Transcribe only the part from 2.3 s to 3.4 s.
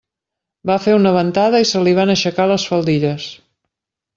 les faldilles.